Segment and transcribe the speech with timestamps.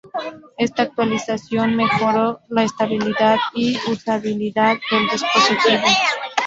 [0.57, 5.83] Está actualización mejoró la estabilidad y usabilidad del dispositivo.